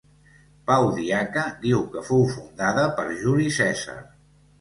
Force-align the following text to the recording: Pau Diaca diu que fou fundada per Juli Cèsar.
Pau 0.69 0.85
Diaca 0.99 1.43
diu 1.65 1.83
que 1.91 2.03
fou 2.07 2.23
fundada 2.37 2.87
per 3.01 3.05
Juli 3.21 3.47
Cèsar. 3.59 3.97